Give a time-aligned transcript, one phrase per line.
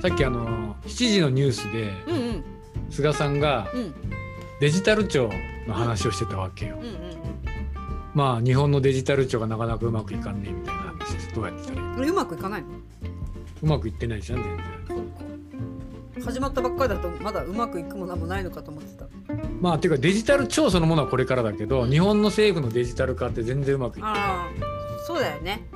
[0.00, 2.44] さっきあの7時のニュースでうんうん。
[2.90, 3.94] 菅さんがうん。
[4.60, 5.30] デジタル庁
[5.66, 6.76] の話をしてたわけよ。
[6.80, 6.86] うん。
[6.86, 7.18] うん
[8.14, 12.68] まあ日本のデジタル庁がなかなかうまくいかんねえみたいな話ですどうやってたらいいこれうまくいかないの？
[13.62, 14.56] うまくいってないじゃん全
[16.16, 16.24] 然。
[16.24, 19.06] 始まったばっかりだとまだうまくいくもなんもないのかと思ってた。
[19.60, 24.12] まあていうかデジタル庁そのものはこれからだけど日本の政府のデジタル化って全然うまくいってない。
[24.18, 25.68] ああそうだよね。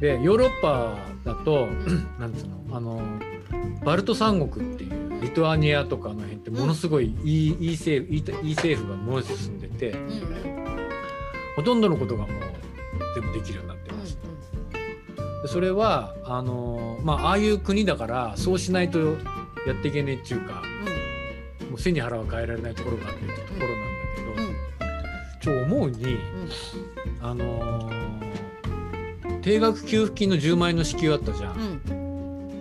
[0.00, 1.66] でヨーロッパだと
[2.18, 2.55] なんつうの？
[2.70, 3.00] あの
[3.84, 10.50] バルト三国っていうリトアニアとかあの辺ってものすごいいい,、いい政府いいいい政府がものすごい進んでてうん。
[10.50, 10.66] うん
[11.56, 12.40] ほとんどのことがもう
[13.14, 14.18] 全部できるようになってます。
[15.42, 18.98] でそれはあのまあああいう国だからそうしないと
[19.66, 20.62] やっていけねえっていうか
[21.70, 24.54] もう背に腹は変えられないところがあってってところなんだ
[25.40, 25.64] けど、うん。
[25.64, 26.18] ちょ思うに
[27.22, 27.90] あの
[29.40, 32.05] 定額給付金の10万円の支給あったじゃん。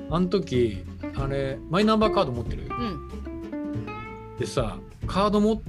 [0.10, 0.84] うんあの時
[1.18, 4.38] あれマイナンバーカード持ってるうん。
[4.40, 5.66] でさカード持って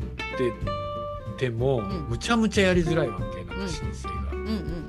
[1.38, 2.06] ても、ん。
[2.08, 4.32] むちゃむちゃやりづらいわけなんうんか申請が。
[4.32, 4.38] うん。
[4.38, 4.86] うんうん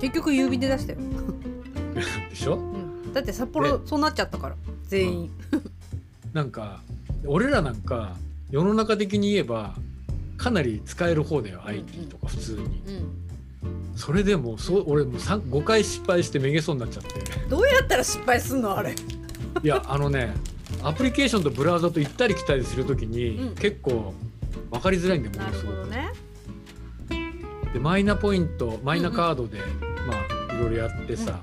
[0.00, 0.98] 結局郵便で出したよ、
[2.28, 2.56] でしょ？
[2.56, 2.76] う
[3.08, 4.56] ん、だって札幌そうなっちゃったから
[4.88, 5.30] 全員。
[6.34, 6.82] なんか
[7.24, 8.16] 俺らなんか
[8.50, 9.74] 世の中的に言えば
[10.36, 12.58] かなり使える方だよ、ん IT とか普通に。
[12.62, 12.68] うん
[13.96, 17.20] それでもそう俺もう3 5回失敗してめげそうになっちゃって。
[17.48, 18.94] どうやったら失敗すんのあれ？
[19.62, 20.34] いやあのね
[20.82, 23.54] アプリケーションとブラウザと行ったり来たりする時に、うん。
[23.54, 24.12] 結構
[24.70, 25.88] 分かりづらいんだよもなのすごく。
[25.88, 26.12] ね。
[27.72, 29.58] でマイナポイントマイナカードで、
[30.06, 30.14] ま
[30.50, 31.40] あいろいろやってさ、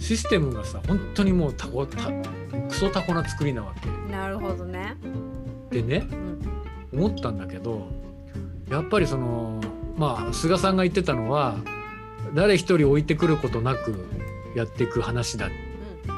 [0.00, 2.10] システムがさ本当にもうタコタ
[2.68, 3.74] クソタコな作りなわ
[4.10, 4.96] なるほどね。
[5.70, 6.08] けでね
[6.92, 7.00] うん。
[7.06, 7.88] 思ったんだけど
[8.68, 9.61] やっぱりその
[9.96, 11.56] まあ菅さんが言ってたのは
[12.34, 13.94] 誰一人置いてくることなく
[14.54, 15.50] やっていく話だっ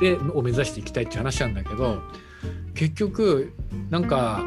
[0.00, 2.02] てを目指していきたいっていう話なんだけど、
[2.74, 3.52] 結局
[3.90, 4.44] なんか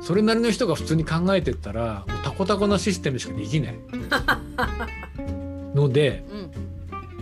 [0.00, 3.74] それなりの人が普通に考えてったらもうタコタコなシステムしかできない。
[5.74, 6.24] ので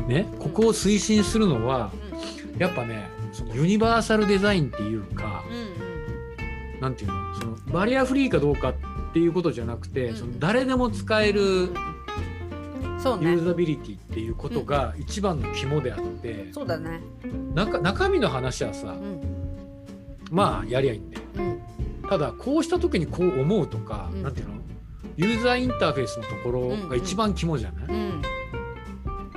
[0.07, 1.91] ねここを推進するのは
[2.57, 10.17] やっぱねそのユニバーサルデザインっていうかうんなんていうのそのバリアフリーかどうかっていうことじゃなくて、うん。
[10.17, 17.01] その誰でも使えるユーザビリティっていうことが一番の肝であって、そうだね。
[17.55, 19.21] 中中身の話はさうん。
[20.31, 21.23] まあやりゃいいんだよ。
[21.37, 22.09] うん。
[22.09, 24.23] ただこうした時にこう思うとか、うん。
[24.23, 24.55] なんていうの？
[25.17, 28.23] ユーザーインターフェースのところが一番肝じゃない、うん。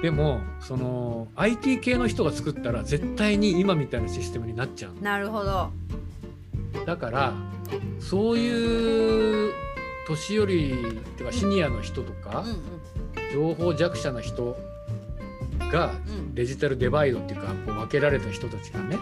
[0.02, 5.02] でもその IT 系の人が作ったら絶対に今みたいなシステムになっちゃうの。
[5.02, 5.72] なるほど。
[6.86, 7.34] だから
[8.00, 9.54] そういう
[10.12, 12.62] 年寄りっていうかシニアの人とかうん
[13.34, 14.58] 情報弱者な人
[15.72, 15.94] が
[16.34, 18.98] デジタルデバイドっていうかこう分けられた人たちがね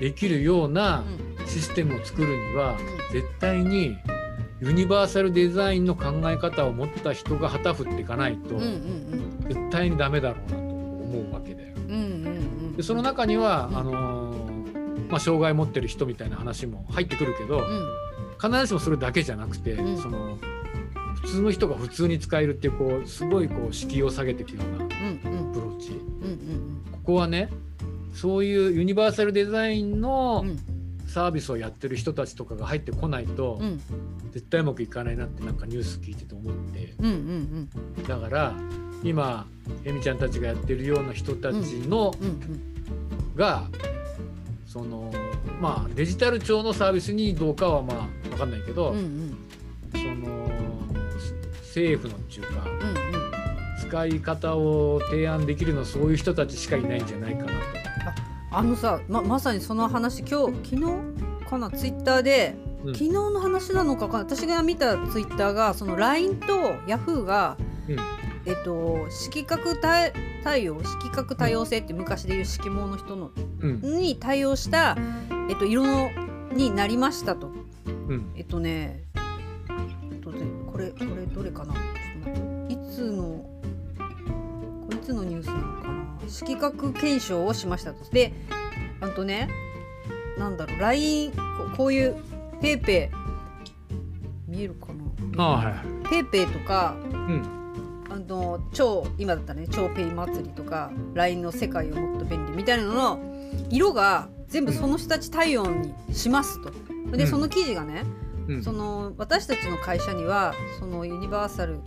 [0.00, 1.30] できるようなうん。
[1.50, 2.76] システムを作るには
[3.12, 3.96] 絶対に
[4.60, 8.56] ユニバーサルデザインの考え方を持った人が旗振っていかないと
[9.48, 11.74] 絶対にダメだろうなと思うわけだよ。
[12.76, 18.09] でその中には、うんあのーまあ、障害持ってる人みたいな話も入ってくるけど、うん
[18.40, 19.98] 必ずしもそれだけじゃなくて、うん。
[19.98, 20.38] その
[21.22, 24.94] 普通の人が普通に使えるっていうこうすごいこう敷居を下げていくようなアプ
[25.60, 25.90] ローチ。
[26.92, 27.50] ここはね
[28.14, 30.58] そういうユニバーサルデザインのうん。
[31.06, 33.80] サービスをやってる人たちとかが入ってこないと、うん。
[34.30, 36.94] 絶対うまくいかないなってなんかニュース聞いてて思って。
[38.06, 38.54] だから
[39.02, 39.44] 今
[39.84, 41.56] えみちゃんたちがやってるような人たち
[41.88, 42.14] の、
[43.34, 43.64] が
[44.66, 45.10] その
[45.60, 49.36] まあデジタル庁のサービスにどうかはまあ分かんないけど、うんうん。
[49.92, 50.50] その
[51.62, 53.30] 政府のっていうかうんうん。
[53.78, 57.54] 使い方を提案できるのはそういう人たちしかいないんじゃないかなと。
[58.52, 62.94] あのさままさにその話今日昨日かなツイッターで、うん。
[62.94, 66.46] 昨日の話なのか私が見たツイッターがその LINE と
[66.86, 67.56] Yahoo が、
[67.88, 67.96] うん。
[68.46, 70.12] えっと色覚対
[70.42, 73.80] 対応色覚多様性って昔でいう色盲の人のうん。
[73.82, 74.96] に対応した、
[75.48, 76.10] えっと、色の
[76.52, 77.59] になりましたと。
[78.10, 79.04] うんえっとね、
[80.10, 81.74] えっとね、これ、これどれかな？
[81.74, 83.22] ちょっと待っていつの。
[83.22, 86.28] こいつのニュースなのかな？
[86.28, 88.04] 色覚検証をしましたと。
[88.10, 88.32] で、
[89.00, 89.48] あとね。
[90.38, 91.38] なんだろう、LINE、こ
[91.72, 92.16] うこういう
[92.60, 93.10] ペイペ
[94.48, 94.50] イ。
[94.50, 94.88] 見えるか
[95.36, 95.44] な？
[95.44, 95.74] ああはい
[96.10, 96.96] ペイペイとか。
[97.12, 97.60] うん
[98.10, 103.20] あの超今だったらね超ペイ祭りとか LINE の世界をもっと便利みたいなのの
[103.70, 106.70] 色が全部その人たち対応にしますと。
[107.16, 108.04] でうんその記事がね、
[108.48, 111.78] うんその私たちの会社にはそのユニバーサル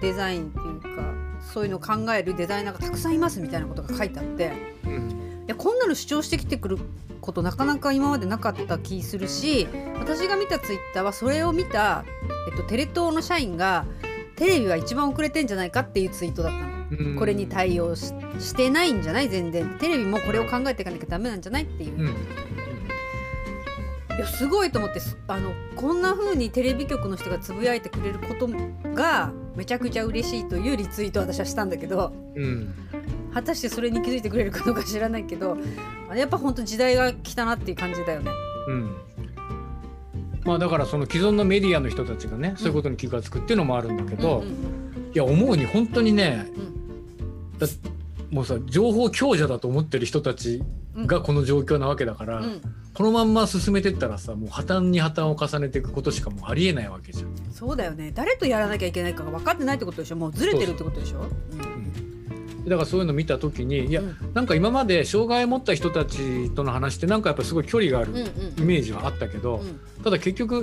[0.00, 4.52] デザインっていうかそういうのを考えるデザイナーがたくさんいますみたいなことが書いてあって
[4.84, 6.78] うんいやこんなの主張してきてくる
[7.20, 9.68] ことなかなか今までなかった気するし
[9.98, 12.04] 私が見たツイッターはそれを見た、
[12.50, 13.84] えっと、テレ東の社員が
[14.36, 16.69] テレビは一番遅れてんじゃないかっていうツイートだったの。
[16.90, 19.28] うんこれに対応ししてないんじゃない？
[19.28, 19.76] 全然。
[19.78, 22.06] テレビもこれを考えていかなきゃダメなんじゃないっていう、うん。
[22.08, 22.12] い
[24.18, 28.48] やすごいと思ってすあのこんな風にテレビ局の人がつぶやいてくれること
[28.92, 32.74] がめちゃくちゃ嬉しいというリツイートを私はしたんだけどうん。
[33.32, 35.56] 果たしてそれに気づいてくれるかどうか知らないけど
[36.14, 38.30] やっぱ本当時代が来たなっていう感じだよね。
[38.68, 38.96] うん。
[40.44, 45.12] まあだからその既存のメディアの人たちがね、そういうことに気が付くっていうのもあるんだけど、うんうん。
[45.12, 46.79] いや思うに本当にねうん
[47.60, 47.66] だ
[48.30, 50.62] もうさ情報強者だと思ってる人たち
[50.96, 52.60] うんがこの状況なわけだから、うん。
[52.92, 57.30] このまんま進めてったらさもう破綻に破綻を重ねていくことしかもうありえないわけじゃん。
[57.52, 58.10] そうだよね。
[58.12, 60.16] 誰とやらなきゃいけないかが分かってないってことでしょ？
[60.16, 61.20] もうずれてるってことでしょ？
[61.52, 62.64] うん。
[62.64, 64.16] だからそういうの見た時にいや、うん。
[64.34, 68.26] なんか今まで障害を持った人たちとの話ってなんかやっぱすごい距離があるうんうん。
[68.58, 69.80] イメージはあったけど、うん。
[70.02, 70.62] ただ結局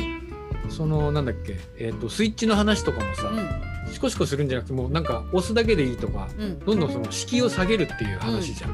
[0.69, 3.31] そのなんだっけ、えー、とスイッチの話とかもさ、
[3.91, 6.43] シコシコするんじゃなくてもうなんか押すだけでいいとかうん。
[6.43, 8.71] うんどんどんその敷居を下げるっていう話じゃん、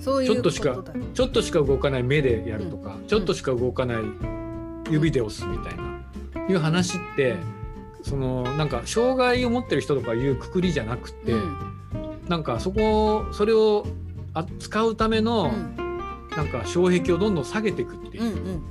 [0.00, 0.82] ちょっとしか
[1.14, 3.06] ちょっとしか動かない目でやるとか、うん。
[3.06, 4.02] ちょっとしか動かない
[4.90, 6.02] 指で押すみたいな、
[6.48, 7.36] いう話って
[8.02, 11.56] そのなんか障害を持ってる人とかいうくくりじゃなくて、うん。
[12.28, 13.86] なんかそこそれを
[14.32, 15.76] あ使うための、うん。
[16.36, 18.22] なんか障壁をどんどん下げていくっていう。
[18.22, 18.62] う、んうん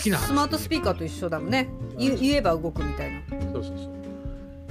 [0.00, 1.68] スマートスピーカーと一緒だもんね。
[1.96, 3.20] 言言えば動くみたいな。
[3.52, 3.90] そうそうそ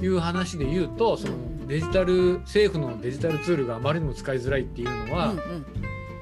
[0.01, 0.06] う。
[0.06, 5.65] いう話で言うとそのうんデジタル政府のデジタルツールがあまりにも使いづらいっていうのは、うんうん。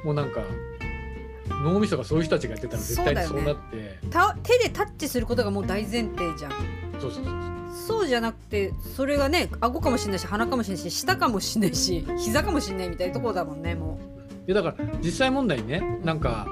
[0.06, 0.42] もうなんか
[1.64, 4.00] 脳みそがそういう人たちがやってたら絶対にそうなって。
[4.10, 6.52] た手でタッチすることがもう大前提じゃん。
[7.00, 7.34] そうそうそう
[7.88, 8.08] そう。
[8.08, 14.00] じゃなくてそれがね顎かもしれないし鼻かもしれないし舌かもしれないし膝かもしれないみたいなところだもんねも
[14.48, 16.48] いやだから実際問題ねなんか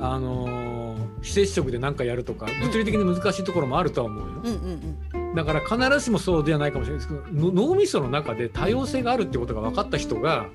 [0.00, 0.77] あのー
[1.22, 5.34] 非接触で何かやるとか物理的に難しいところもあるとは思うよ、ううんうん。
[5.34, 10.46] だから必ずしもそうではないかもしれないですけどの脳みその中で多様性があるってことが分かった人が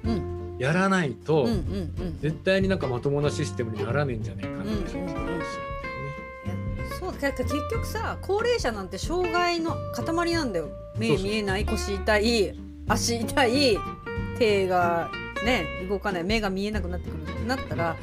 [0.59, 2.19] やらないと、うんうんうん。
[2.19, 4.71] 絶対になんかまともなシステムにならねえんじゃないかなって。
[4.73, 5.05] 気がするん。
[5.07, 5.13] だ
[6.99, 10.69] そう結局さ高齢者なんて障害の塊なんだよ。
[10.97, 12.53] 目見えない腰痛い
[12.87, 13.77] 足痛い
[14.37, 15.09] 手が
[15.43, 17.95] ね動かない目が見えなくなってくるってなったら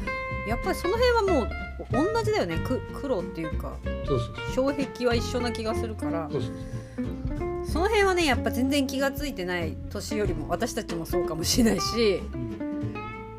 [0.48, 1.48] やっぱりその辺はもう
[1.92, 2.58] 同じだよね。
[2.58, 3.76] く苦労っていうか
[4.06, 6.28] そうそう障壁は一緒な気がするから。
[6.30, 6.52] そうそう
[7.62, 12.94] その辺はねやっぱ全然気が付いてない年よりも私たちもそうかもしれないし、うん。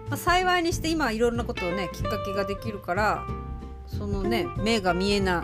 [0.09, 3.25] まあ、幸いにして今いろんなことをねきっかけができるから
[3.87, 5.43] そのね目が見えな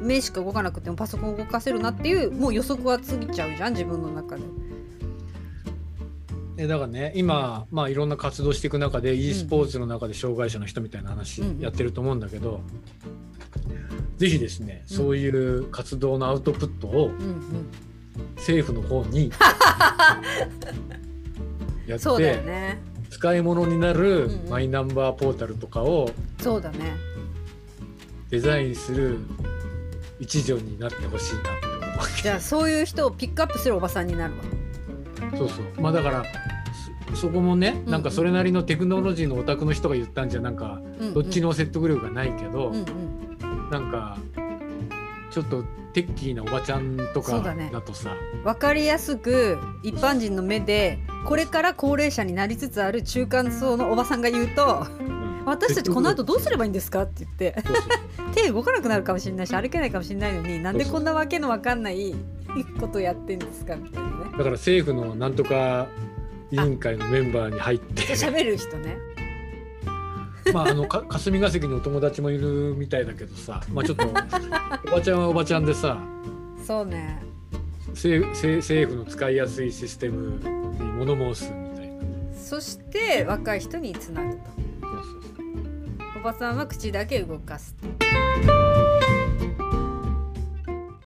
[0.00, 4.42] 目しか動かなくてもパソコン動かせるなっていうもう予測はつぎちゃうじゃん自分の中で。
[6.56, 12.60] えだからね今、まあ、いろんな活動していく中で e スポーツの中で障害者の人みたいな話うんやってると思うんだけど、
[14.18, 14.96] ぜひですね、うん。
[14.96, 17.10] そういう活動のアウトプットを
[18.36, 19.32] 政府の方に
[21.86, 22.80] やっそうだよて、ね。
[23.10, 26.10] 使い物になるマイナンバーポータルとかを
[26.40, 26.96] そうだね。
[28.30, 29.18] デザインする
[30.18, 32.22] 一助になってほしいなって思う。
[32.22, 34.42] じゃあそういう人をピックアップするおばさんになるわ。
[35.36, 35.80] そうそう。
[35.80, 36.24] まあだから
[37.10, 40.80] そそこもねうんなんかそれなりのテクノロジーのオタクの人が言ったんじゃなんか
[41.14, 43.70] どっちの説得力がないけど、うんうん。
[43.70, 44.18] なんか
[45.30, 48.16] ちょっとテッキーなおばちゃんとかだとさ。
[48.44, 57.54] 分かりやすく一般人の目でこれから高齢者になりつつある中間層のおばさんが言うとうん「私たちこの後どうすればいいんですか?」って言って。
[58.34, 62.14] 手動かなくなるかもしれないし歩けないかもしれないのになんでこんなわけのわかんない
[62.80, 64.14] ことやってんですかみたいなね。
[64.32, 65.86] だから政府のなんとか
[66.54, 68.96] 委員会のメンバーに入って 喋る人ね。
[70.52, 75.98] まああのか霞が関にお友達もいるみたいだけどさ まあちょっとおばちゃんはおばちゃんでさ
[76.64, 77.22] そうね。
[77.88, 81.94] 政政政府の使いやすいシステムに物申すみたいな。
[82.34, 84.40] そして若い人につなぐと。
[86.18, 88.63] おばさんは口だけ動かすと。